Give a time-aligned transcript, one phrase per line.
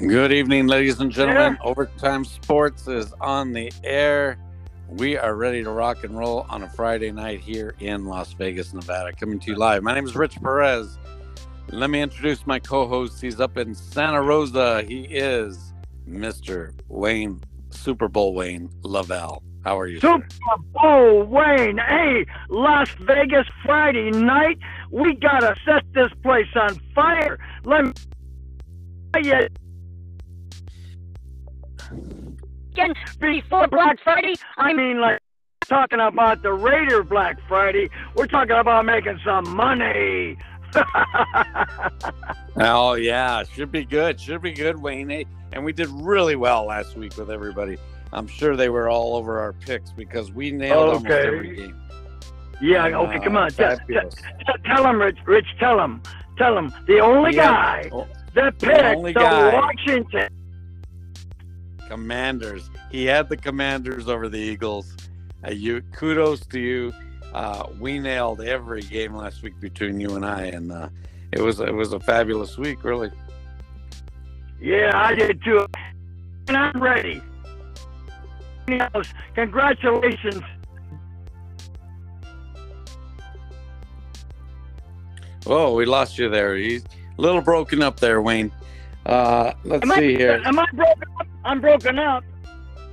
[0.00, 1.58] Good evening, ladies and gentlemen.
[1.60, 1.68] Yeah.
[1.68, 4.38] Overtime Sports is on the air.
[4.88, 8.72] We are ready to rock and roll on a Friday night here in Las Vegas,
[8.72, 9.12] Nevada.
[9.12, 9.82] Coming to you live.
[9.82, 10.98] My name is Rich Perez.
[11.68, 13.20] Let me introduce my co host.
[13.20, 14.82] He's up in Santa Rosa.
[14.82, 15.74] He is
[16.08, 16.72] Mr.
[16.88, 19.42] Wayne, Super Bowl Wayne LaVelle.
[19.62, 20.00] How are you?
[20.00, 20.62] Super sir?
[20.72, 21.76] Bowl Wayne.
[21.76, 24.58] Hey, Las Vegas Friday night.
[24.90, 27.38] We got to set this place on fire.
[27.64, 27.92] Let me
[32.74, 34.34] you before Black Friday.
[34.56, 35.20] I mean, like
[35.66, 37.90] talking about the Raider Black Friday.
[38.16, 40.36] We're talking about making some money.
[42.56, 44.20] oh yeah, should be good.
[44.20, 45.24] Should be good, Wayne.
[45.52, 47.76] And we did really well last week with everybody.
[48.12, 50.96] I'm sure they were all over our picks because we nailed okay.
[50.96, 51.80] almost every game.
[52.60, 52.86] Yeah.
[52.86, 53.16] And, okay.
[53.16, 53.50] Uh, come on.
[53.50, 55.18] Tell, tell, tell him, Rich.
[55.26, 55.46] Rich.
[55.58, 56.02] Tell him.
[56.38, 56.72] Tell him.
[56.86, 57.82] The only yeah.
[57.82, 60.41] guy that picked the, the Washington
[61.92, 62.70] Commanders.
[62.90, 64.96] He had the Commanders over the Eagles.
[65.46, 66.90] Uh, you kudos to you.
[67.34, 70.88] Uh, we nailed every game last week between you and I, and uh,
[71.32, 73.10] it was it was a fabulous week, really.
[74.58, 75.66] Yeah, I did too,
[76.48, 77.20] and I'm ready.
[79.34, 80.42] Congratulations.
[85.44, 86.56] Oh, we lost you there.
[86.56, 86.84] He's
[87.18, 88.50] a little broken up there, Wayne.
[89.06, 90.42] Uh, let's am see I, here.
[90.44, 91.26] Am I broken up?
[91.44, 92.24] I'm broken up.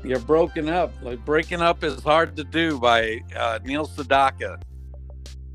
[0.04, 0.94] You're broken up.
[1.02, 4.62] Like breaking up is hard to do by uh, Neil Sedaka.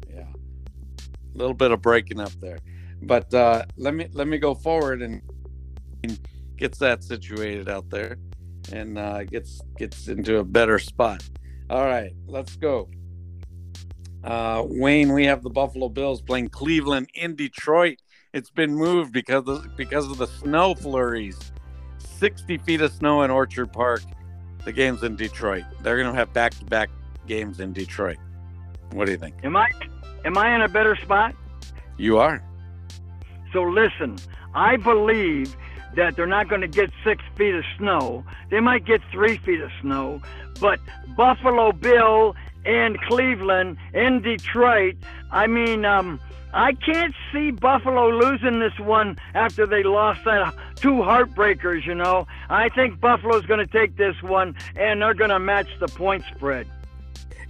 [0.09, 2.59] Yeah, a little bit of breaking up there,
[3.03, 5.23] but uh, let me let me go forward and
[6.57, 8.17] gets that situated out there,
[8.73, 11.23] and uh, gets gets into a better spot.
[11.71, 12.89] All right, let's go.
[14.23, 17.99] Uh, Wayne, we have the Buffalo Bills playing Cleveland in Detroit.
[18.35, 21.53] It's been moved because of, because of the snow flurries.
[21.99, 24.03] 60 feet of snow in Orchard Park.
[24.65, 25.63] The game's in Detroit.
[25.83, 26.91] They're going to have back to back
[27.29, 28.17] games in Detroit.
[28.91, 29.37] What do you think?
[29.45, 29.71] Am I
[30.25, 31.33] am I in a better spot?
[31.97, 32.43] You are.
[33.53, 34.17] So listen,
[34.53, 35.55] I believe
[35.95, 38.25] that they're not going to get six feet of snow.
[38.51, 40.21] They might get three feet of snow,
[40.61, 40.81] but
[41.17, 42.35] Buffalo Bill
[42.65, 44.97] and Cleveland and Detroit.
[45.31, 46.19] I mean, um,
[46.55, 52.29] I can't see Buffalo losing this one after they lost that two heartbreakers, you know.
[52.49, 56.25] I think Buffalo's going to take this one and they're going to match the point
[56.33, 56.69] spread.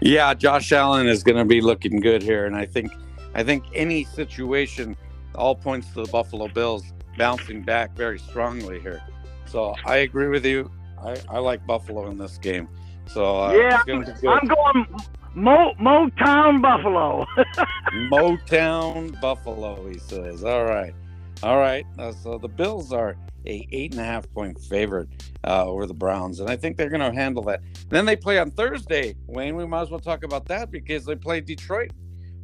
[0.00, 2.90] Yeah, Josh Allen is going to be looking good here and I think
[3.34, 4.96] I think any situation
[5.34, 6.84] all points to the Buffalo Bills
[7.18, 9.02] bouncing back very strongly here.
[9.46, 10.70] So, I agree with you.
[11.02, 12.68] I, I like Buffalo in this game.
[13.06, 13.82] So, uh, yeah,
[14.26, 14.86] I'm going
[15.34, 17.26] Mo Motown Buffalo.
[18.10, 20.44] Motown Buffalo, he says.
[20.44, 20.94] All right,
[21.42, 21.84] all right.
[21.98, 25.08] Uh, so the Bills are a eight and a half point favorite
[25.44, 27.62] uh, over the Browns, and I think they're going to handle that.
[27.88, 29.16] Then they play on Thursday.
[29.26, 31.90] Wayne, we might as well talk about that because they play Detroit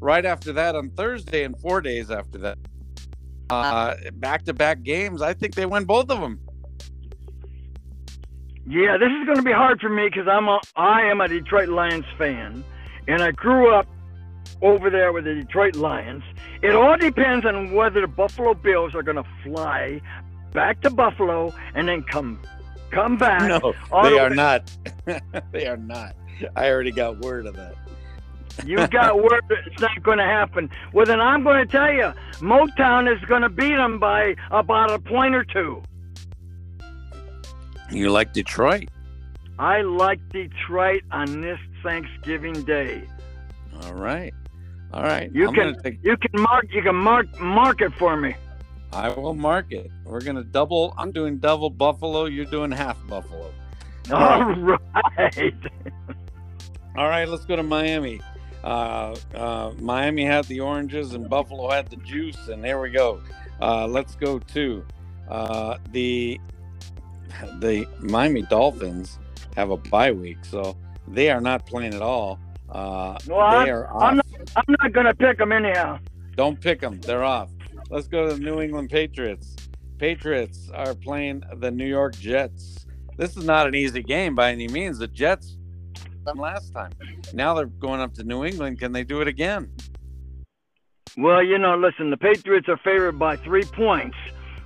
[0.01, 2.59] right after that on Thursday, and four days after that,
[4.21, 5.23] back to back games.
[5.23, 6.41] I think they win both of them.
[8.67, 11.29] Yeah, this is going to be hard for me because I'm a I am a
[11.29, 12.65] Detroit Lions fan
[13.11, 13.89] and I grew up
[14.63, 16.23] over there with the Detroit Lions.
[16.63, 20.01] It all depends on whether the Buffalo Bills are going to fly
[20.53, 22.41] back to Buffalo and then come
[22.93, 23.49] come back.
[23.49, 24.71] No, they are not.
[25.53, 26.15] they are not.
[26.55, 27.75] I already got word of that.
[28.65, 30.71] you got word it's not going to happen.
[30.93, 34.93] Well, then I'm going to tell you, Motown is going to beat them by about
[34.93, 35.83] a point or two.
[37.91, 38.89] You like Detroit?
[39.59, 43.05] I like Detroit on this Thanksgiving Day.
[43.83, 44.35] All right.
[44.93, 45.31] All right.
[45.33, 45.99] You I'm can take...
[46.03, 48.35] you can mark you can mark mark it for me.
[48.93, 49.91] I will mark it.
[50.05, 50.95] We're gonna double.
[50.99, 52.25] I'm doing double Buffalo.
[52.25, 53.53] You're doing half Buffalo.
[54.13, 55.55] All right.
[56.97, 57.29] All right.
[57.29, 58.21] Let's go to Miami.
[58.65, 63.23] Uh, uh, Miami had the oranges and Buffalo had the juice, and there we go.
[63.61, 64.85] Uh, let's go to
[65.29, 66.41] uh, the
[67.61, 69.19] the Miami Dolphins
[69.57, 70.77] have a bye week, so
[71.13, 72.39] they are not playing at all.
[72.69, 73.69] Uh, no, I'm,
[73.99, 74.27] I'm, not,
[74.57, 75.99] I'm not going to pick them anyhow.
[76.37, 77.01] Don't pick them.
[77.01, 77.51] They're off.
[77.91, 79.57] Let's go to the New England Patriots.
[79.99, 82.87] Patriots are playing the New York Jets.
[83.17, 84.99] This is not an easy game by any means.
[84.99, 85.57] The Jets
[86.25, 86.93] them last time.
[87.33, 88.79] Now they're going up to New England.
[88.79, 89.71] Can they do it again?
[91.17, 94.17] Well, you know, listen, the Patriots are favored by three points,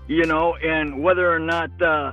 [0.07, 2.13] you know, and whether or not uh,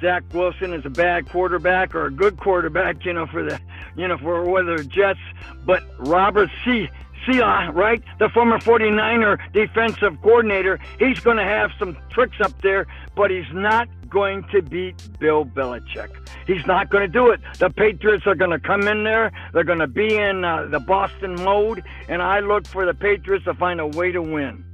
[0.00, 3.60] Zach Wilson is a bad quarterback or a good quarterback, you know, for the,
[3.96, 5.20] you know, for whether Jets.
[5.64, 6.88] But Robert C.
[7.26, 8.02] Sia, right?
[8.18, 10.78] The former 49er defensive coordinator.
[10.98, 15.44] He's going to have some tricks up there, but he's not going to beat Bill
[15.44, 16.10] Belichick.
[16.46, 17.40] He's not going to do it.
[17.58, 19.32] The Patriots are going to come in there.
[19.52, 23.44] They're going to be in uh, the Boston mode, and I look for the Patriots
[23.44, 24.64] to find a way to win.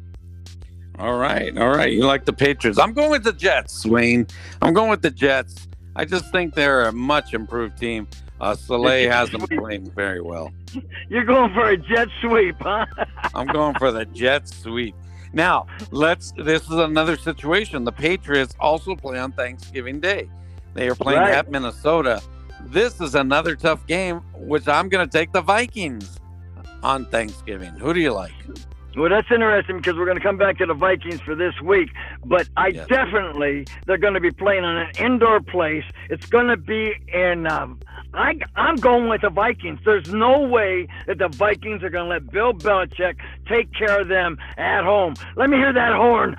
[0.99, 1.93] All right, all right.
[1.93, 2.79] You like the Patriots?
[2.79, 4.27] I'm going with the Jets, Wayne.
[4.61, 5.69] I'm going with the Jets.
[5.95, 8.09] I just think they're a much improved team.
[8.41, 10.53] Uh, Saleh has them playing very well.
[11.09, 12.87] You're going for a jet sweep, huh?
[13.35, 14.95] I'm going for the jet sweep.
[15.33, 16.33] Now, let's.
[16.33, 17.85] This is another situation.
[17.85, 20.31] The Patriots also play on Thanksgiving Day.
[20.75, 21.35] They are playing right.
[21.35, 22.23] at Minnesota.
[22.67, 26.19] This is another tough game, which I'm going to take the Vikings
[26.83, 27.75] on Thanksgiving.
[27.75, 28.33] Who do you like?
[28.97, 31.91] Well, that's interesting because we're going to come back to the Vikings for this week.
[32.25, 32.89] But I yes.
[32.89, 35.85] definitely they're going to be playing on an indoor place.
[36.11, 37.47] It's going to be in.
[37.47, 37.79] Um,
[38.15, 39.81] I I'm going with the Vikings.
[39.85, 44.09] There's no way that the Vikings are going to let Bill Belichick take care of
[44.09, 45.15] them at home.
[45.37, 46.37] Let me hear that horn.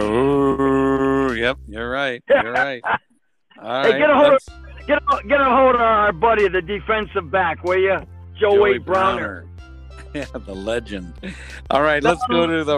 [0.00, 2.22] Oh, yep, you're right.
[2.30, 2.80] You're right.
[3.60, 4.40] All hey, right, get a hold of,
[4.86, 7.98] get a, get a hold of our buddy, the defensive back, will you,
[8.38, 9.18] Joey, Joey Browner.
[9.18, 9.47] Browner.
[10.14, 11.12] Yeah, the legend.
[11.70, 12.76] All right, let's go to the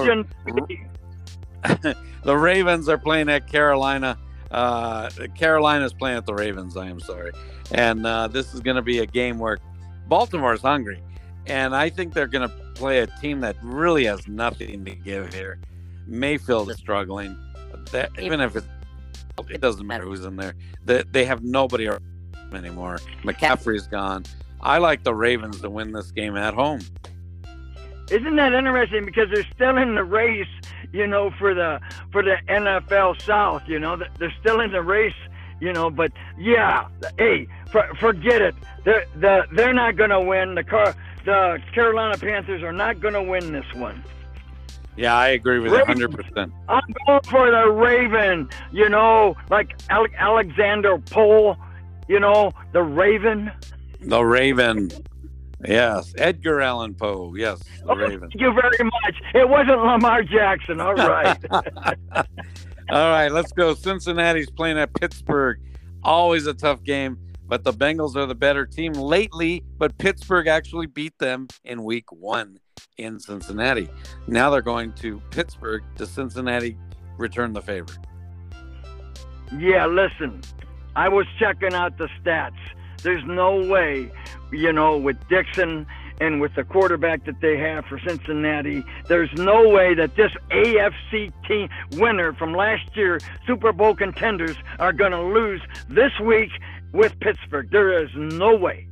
[2.25, 4.19] the Ravens are playing at Carolina.
[4.51, 6.77] Uh, Carolina's playing at the Ravens.
[6.77, 7.31] I am sorry,
[7.71, 9.59] and uh, this is going to be a game where
[10.09, 11.01] Baltimore's hungry,
[11.47, 15.33] and I think they're going to play a team that really has nothing to give
[15.33, 15.59] here.
[16.07, 17.37] Mayfield is struggling.
[17.93, 18.65] That, even if it,
[19.49, 20.55] it doesn't matter who's in there,
[20.85, 21.89] they, they have nobody
[22.53, 22.99] anymore.
[23.23, 24.25] McCaffrey's gone.
[24.61, 26.81] I like the Ravens to win this game at home.
[28.11, 29.05] Isn't that interesting?
[29.05, 30.49] Because they're still in the race,
[30.93, 31.81] you know, for the
[32.11, 33.63] for the NFL South.
[33.67, 35.15] You know, they're still in the race.
[35.61, 38.55] You know, but yeah, hey, for, forget it.
[38.85, 40.55] They're the they're not going to win.
[40.55, 44.03] The car the Carolina Panthers are not going to win this one.
[44.97, 45.99] Yeah, I agree with Raven.
[45.99, 46.53] you 100%.
[46.69, 51.57] I'm going for the Raven, you know, like Alexander Poe,
[52.09, 53.51] you know, the Raven.
[54.01, 54.91] The Raven.
[55.67, 57.35] Yes, Edgar Allan Poe.
[57.35, 58.21] Yes, the oh, Raven.
[58.21, 59.23] Thank you very much.
[59.35, 60.81] It wasn't Lamar Jackson.
[60.81, 61.39] All right.
[62.91, 63.75] All right, let's go.
[63.75, 65.61] Cincinnati's playing at Pittsburgh.
[66.03, 69.63] Always a tough game, but the Bengals are the better team lately.
[69.79, 72.59] But Pittsburgh actually beat them in Week One
[72.97, 73.89] in Cincinnati.
[74.27, 75.83] Now they're going to Pittsburgh.
[75.97, 76.77] to Cincinnati
[77.21, 77.93] return the favor?
[79.57, 80.41] Yeah, listen,
[80.97, 82.57] I was checking out the stats.
[83.03, 84.11] There's no way,
[84.53, 85.87] you know, with Dixon
[86.21, 91.33] and with the quarterback that they have for Cincinnati, there's no way that this AFC
[91.49, 96.51] team winner from last year, Super Bowl contenders, are going to lose this week
[96.93, 97.71] with Pittsburgh.
[97.71, 98.87] There is no way.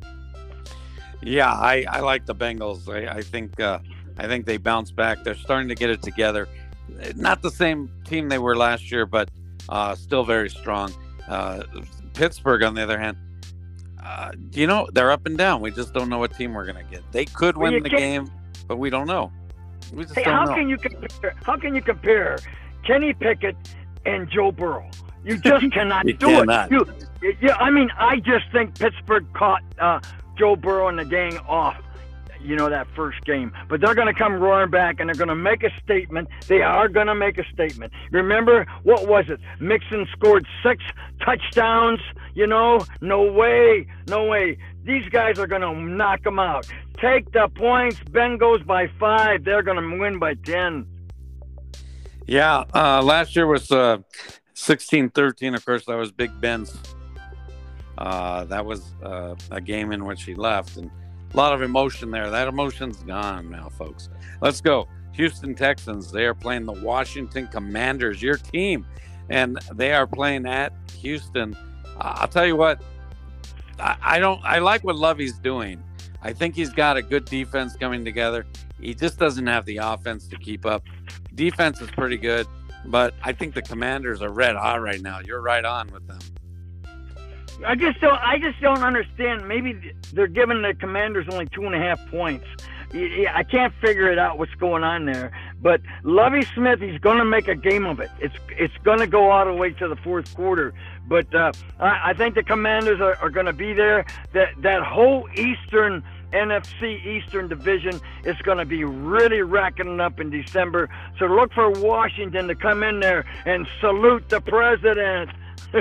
[1.22, 2.88] Yeah, I, I like the Bengals.
[2.88, 3.80] I, I think uh,
[4.16, 5.24] I think they bounce back.
[5.24, 6.48] They're starting to get it together.
[7.16, 9.30] Not the same team they were last year, but
[9.68, 10.92] uh, still very strong.
[11.28, 11.62] Uh,
[12.14, 13.16] Pittsburgh, on the other hand,
[14.02, 15.60] uh, you know, they're up and down.
[15.60, 17.02] We just don't know what team we're going to get.
[17.12, 18.30] They could well, win the game,
[18.66, 19.32] but we don't know.
[19.92, 20.54] We just hey, don't how know.
[20.54, 21.34] can you compare?
[21.42, 22.38] How can you compare
[22.84, 23.56] Kenny Pickett
[24.04, 24.88] and Joe Burrow?
[25.24, 26.72] You just cannot you do cannot.
[26.72, 27.06] it.
[27.22, 30.00] You, yeah, I mean, I just think Pittsburgh caught uh,
[30.38, 31.76] Joe Burrow and the gang off
[32.40, 33.52] you know, that first game.
[33.68, 36.28] But they're going to come roaring back and they're going to make a statement.
[36.46, 37.92] They are going to make a statement.
[38.10, 39.40] Remember, what was it?
[39.60, 40.82] Mixon scored six
[41.24, 42.00] touchdowns.
[42.34, 44.58] You know, no way, no way.
[44.84, 46.66] These guys are going to knock them out.
[47.00, 47.98] Take the points.
[48.10, 49.44] Bengals by five.
[49.44, 50.86] They're going to win by 10.
[52.26, 53.98] Yeah, uh, last year was uh,
[54.54, 55.54] 16 13.
[55.54, 56.76] Of course, that was Big Ben's.
[57.96, 60.76] Uh, that was uh, a game in which he left.
[60.76, 60.90] And
[61.32, 62.30] a lot of emotion there.
[62.30, 64.08] That emotion's gone now, folks.
[64.40, 64.88] Let's go.
[65.12, 68.86] Houston Texans, they are playing the Washington Commanders, your team,
[69.28, 71.56] and they are playing at Houston.
[71.98, 72.80] I'll tell you what,
[73.80, 75.82] I, don't, I like what Lovie's doing.
[76.22, 78.46] I think he's got a good defense coming together.
[78.80, 80.84] He just doesn't have the offense to keep up.
[81.34, 82.46] Defense is pretty good,
[82.86, 85.20] but I think the Commanders are red hot right now.
[85.20, 86.18] You're right on with them.
[87.66, 88.20] I just don't.
[88.20, 89.46] I just don't understand.
[89.48, 92.46] Maybe they're giving the Commanders only two and a half points.
[92.94, 95.30] I can't figure it out what's going on there.
[95.60, 98.10] But Lovie Smith, he's going to make a game of it.
[98.20, 100.72] It's it's going to go all the way to the fourth quarter.
[101.06, 104.06] But uh, I, think the Commanders are, are going to be there.
[104.32, 110.30] That that whole Eastern NFC Eastern Division is going to be really racking up in
[110.30, 110.88] December.
[111.18, 115.30] So look for Washington to come in there and salute the president.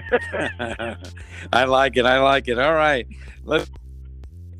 [1.53, 2.05] I like it.
[2.05, 2.60] I like it.
[2.60, 3.07] All right.
[3.43, 3.69] Let's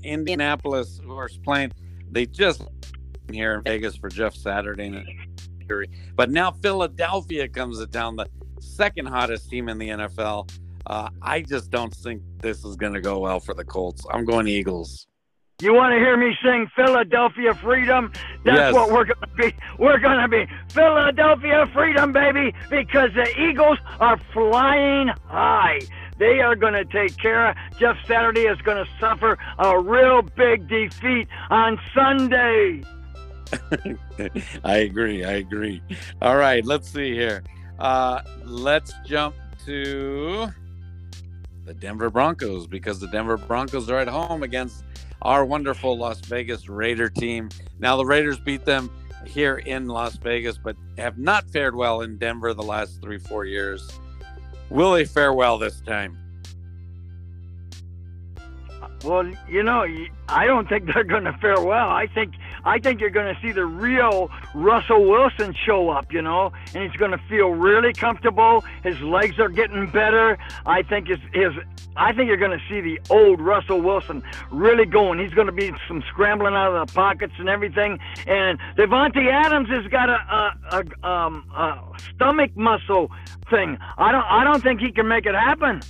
[0.04, 1.72] Indianapolis, who are playing
[2.12, 2.64] They just
[3.32, 5.06] here in Vegas for Jeff Saturday.
[6.16, 8.28] But now Philadelphia comes down, the
[8.60, 10.50] second hottest team in the NFL.
[10.86, 14.06] Uh, I just don't think this is going to go well for the Colts.
[14.10, 15.08] I'm going Eagles.
[15.60, 18.12] You want to hear me sing Philadelphia Freedom?
[18.46, 18.74] That's Yes.
[18.76, 19.56] what we're going to be.
[19.80, 25.80] We're going to be Philadelphia Freedom, baby, because the Eagles are flying high.
[26.20, 27.56] They are going to take care of.
[27.80, 32.84] Jeff Saturday is going to suffer a real big defeat on Sunday.
[34.64, 35.24] I agree.
[35.26, 35.82] I agree.
[36.22, 37.42] All right, let's see here.
[37.80, 39.34] Uh, let's jump
[39.66, 40.50] to
[41.66, 44.84] the Denver Broncos because the Denver Broncos are at home against
[45.22, 47.50] our wonderful Las Vegas Raider team.
[47.80, 48.92] Now, the Raiders beat them
[49.26, 53.46] here in Las Vegas, but have not fared well in Denver the last three, four
[53.46, 53.90] years.
[54.70, 56.18] Will they fare well this time?
[59.04, 59.86] Well, you know,
[60.28, 61.90] I don't think they're going to fare well.
[61.90, 62.34] I think
[62.68, 66.84] I think you're going to see the real Russell Wilson show up, you know, and
[66.84, 68.66] he's going to feel really comfortable.
[68.84, 70.38] His legs are getting better.
[70.66, 71.54] I think his his
[71.96, 74.22] I think you're going to see the old Russell Wilson
[74.52, 75.18] really going.
[75.18, 78.00] He's going to be some scrambling out of the pockets and everything.
[78.28, 81.80] And Davante Adams has got a a, a, um, a
[82.14, 83.10] stomach muscle
[83.50, 83.78] thing.
[83.98, 85.82] I don't I don't think he can make it happen.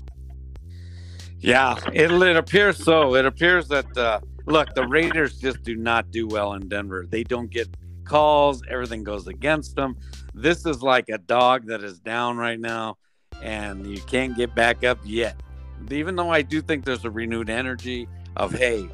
[1.39, 3.15] Yeah, it, it appears so.
[3.15, 7.06] It appears that uh, look, the Raiders just do not do well in Denver.
[7.10, 7.68] They don't get
[8.06, 8.63] calls.
[8.70, 9.98] Everything goes against them.
[10.34, 12.98] This is like a dog that is down right now,
[13.42, 15.36] and you can't get back up yet.
[15.92, 18.89] Even though I do think there's a renewed energy of hey,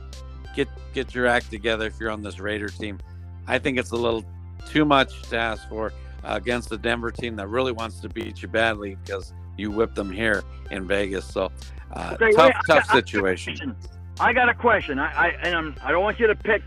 [0.56, 3.00] get get your act together if you're on this Raider team.
[3.48, 4.24] I think it's a little
[4.70, 5.94] too much to ask for
[6.24, 10.12] against the Denver team that really wants to beat you badly because you whipped them
[10.12, 11.26] here in Vegas.
[11.26, 11.52] So
[11.92, 13.56] uh, Okay, tough, wait, I tough I a situation.
[13.56, 13.76] question.
[14.20, 15.00] I got a question.
[15.00, 16.62] I, I and I'm, I don't want you to pick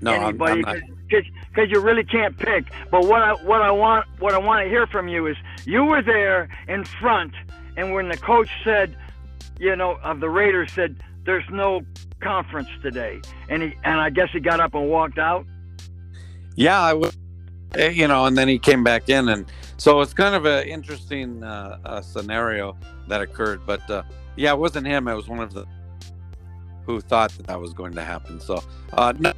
[0.00, 0.62] No, anybody
[1.08, 2.64] because you really can't pick.
[2.90, 5.84] But what I what I want what I want to hear from you is you
[5.84, 7.32] were there in front,
[7.76, 8.94] and when the coach said,
[9.58, 11.82] you know, of the Raiders said, "There's no
[12.20, 15.46] conference today," and he and I guess he got up and walked out.
[16.56, 17.14] Yeah, I would.
[17.74, 19.46] eh, You know, and then he came back in, and
[19.78, 22.76] so it's kind of an interesting uh, uh, scenario
[23.08, 23.62] that occurred.
[23.66, 24.02] But uh,
[24.36, 25.08] yeah, it wasn't him.
[25.08, 25.64] It was one of the
[26.84, 28.40] who thought that that was going to happen.
[28.40, 29.32] So, uh, no,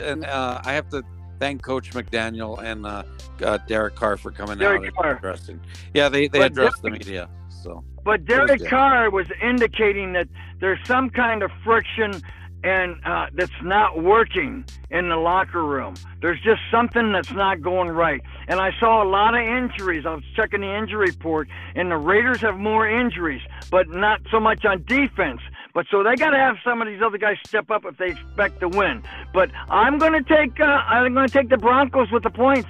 [0.00, 1.02] and uh, I have to
[1.38, 3.02] thank Coach McDaniel and uh,
[3.42, 5.16] uh, Derek Carr for coming Derek out and Carr.
[5.16, 5.60] addressing.
[5.94, 7.28] Yeah, they they But addressed the media.
[7.48, 8.70] So But Derek Derek.
[8.70, 10.28] Carr was indicating that
[10.60, 12.22] there's some kind of friction
[12.64, 15.94] and uh, that's not working in the locker room.
[16.20, 18.20] There's just something that's not going right.
[18.46, 20.06] And I saw a lot of injuries.
[20.06, 24.38] I was checking the injury report, and the Raiders have more injuries, but not so
[24.38, 25.40] much on defense.
[25.74, 28.08] But so they got to have some of these other guys step up if they
[28.08, 29.02] expect to win.
[29.32, 32.68] But I'm going to take uh, I'm going to take the Broncos with the points.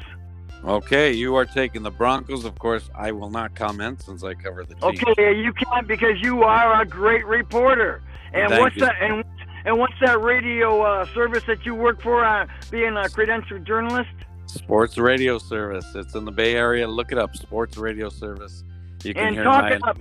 [0.64, 2.44] okay, you are taking the Broncos.
[2.44, 5.00] Of course, I will not comment since I cover the team.
[5.09, 8.02] Okay, you can't because you are a great reporter.
[8.32, 8.82] And Thank what's you.
[8.82, 8.94] that?
[9.00, 9.25] And
[9.64, 12.25] and what's that radio uh, service that you work for?
[12.25, 14.11] Uh, being a credentialed journalist.
[14.47, 15.87] Sports radio service.
[15.94, 16.87] It's in the Bay Area.
[16.87, 17.35] Look it up.
[17.37, 18.64] Sports radio service.
[19.04, 19.99] You can And hear talk my about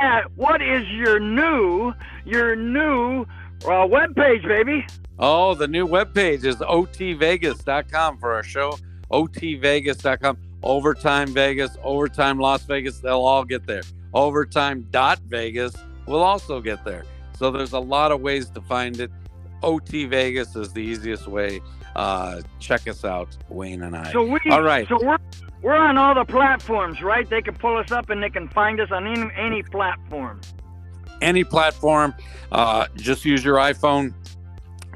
[0.00, 0.24] that.
[0.36, 1.92] What is your new
[2.24, 3.26] your new
[3.66, 4.86] uh, web page, baby?
[5.18, 8.78] Oh, the new web page is otvegas.com for our show.
[9.10, 10.38] otvegas.com.
[10.62, 13.82] Overtime Vegas, Overtime Las Vegas, they'll all get there.
[14.14, 15.74] Overtime dot Vegas
[16.06, 17.04] will also get there.
[17.36, 19.10] So there's a lot of ways to find it.
[19.62, 21.60] OT Vegas is the easiest way.
[21.96, 24.12] Uh, check us out, Wayne and I.
[24.12, 24.88] So we All right.
[24.88, 25.18] So we're
[25.62, 27.28] we're on all the platforms, right?
[27.28, 30.40] They can pull us up and they can find us on any any platform.
[31.20, 32.14] any platform.
[32.50, 34.12] Uh, just use your iPhone.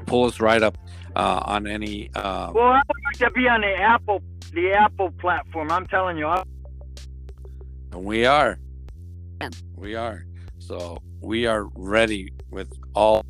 [0.05, 0.77] Pull us right up
[1.15, 2.09] uh, on any.
[2.15, 4.21] Uh, Well, I would like to be on the Apple
[4.53, 5.71] the Apple platform.
[5.71, 6.27] I'm telling you.
[6.27, 6.43] I,
[7.91, 8.59] and we are.
[9.75, 10.25] We are.
[10.59, 13.25] So we are ready with all.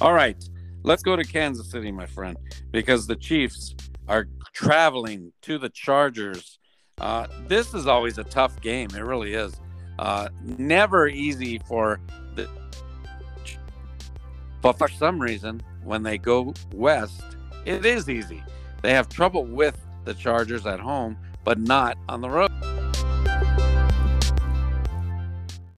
[0.00, 0.36] All right.
[0.82, 2.36] Let's go to Kansas City, my friend,
[2.70, 3.74] because the Chiefs
[4.10, 6.58] are traveling to the Chargers.
[7.00, 8.90] Uh, this is always a tough game.
[8.94, 9.58] It really is.
[9.98, 12.00] Uh, never easy for
[12.34, 12.48] the.
[14.60, 17.22] But for some reason, when they go west,
[17.64, 18.42] it is easy.
[18.82, 22.50] They have trouble with the Chargers at home, but not on the road.